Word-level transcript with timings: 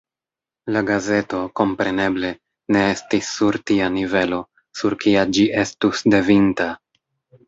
La 0.75 0.81
gazeto, 0.85 1.41
kompreneble, 1.59 2.31
ne 2.75 2.81
estis 2.93 3.29
sur 3.41 3.59
tia 3.71 3.89
nivelo, 3.97 4.39
sur 4.79 4.97
kia 5.05 5.27
ĝi 5.37 5.45
estus 5.65 6.03
devinta. 6.15 6.69